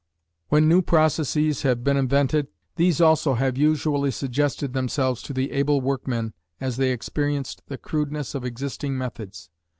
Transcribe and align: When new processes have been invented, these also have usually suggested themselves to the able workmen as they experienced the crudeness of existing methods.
When 0.49 0.67
new 0.67 0.81
processes 0.81 1.61
have 1.61 1.83
been 1.83 1.95
invented, 1.95 2.47
these 2.75 2.99
also 2.99 3.35
have 3.35 3.55
usually 3.55 4.09
suggested 4.09 4.73
themselves 4.73 5.21
to 5.21 5.31
the 5.31 5.51
able 5.51 5.79
workmen 5.79 6.33
as 6.59 6.77
they 6.77 6.91
experienced 6.91 7.61
the 7.67 7.77
crudeness 7.77 8.33
of 8.33 8.43
existing 8.43 8.97
methods. 8.97 9.51